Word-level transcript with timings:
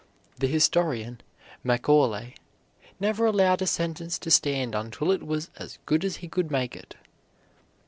The 0.39 0.47
historian, 0.47 1.21
Macaulay, 1.63 2.33
never 2.99 3.27
allowed 3.27 3.61
a 3.61 3.67
sentence 3.67 4.17
to 4.17 4.31
stand 4.31 4.73
until 4.73 5.11
it 5.11 5.21
was 5.21 5.51
as 5.57 5.77
good 5.85 6.03
as 6.03 6.15
he 6.25 6.27
could 6.27 6.49
make 6.49 6.75
it. 6.75 6.95